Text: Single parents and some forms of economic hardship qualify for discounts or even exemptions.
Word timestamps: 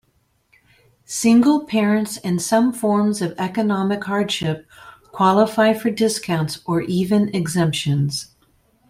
Single 1.05 1.65
parents 1.67 2.17
and 2.17 2.41
some 2.41 2.73
forms 2.73 3.21
of 3.21 3.35
economic 3.37 4.03
hardship 4.05 4.65
qualify 5.11 5.73
for 5.75 5.91
discounts 5.91 6.59
or 6.65 6.81
even 6.81 7.29
exemptions. 7.35 8.33